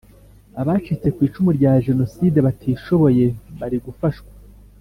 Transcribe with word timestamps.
Abacitse 0.61 1.07
ku 1.15 1.19
icumu 1.27 1.51
rya 1.57 1.73
Jenoside 1.85 2.37
batishoboye 2.45 3.25
bari 3.59 3.77
gufashwa 3.85 4.31